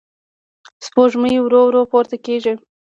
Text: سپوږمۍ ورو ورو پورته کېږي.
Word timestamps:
سپوږمۍ 0.85 1.35
ورو 1.41 1.61
ورو 1.67 1.81
پورته 1.91 2.17
کېږي. 2.25 2.53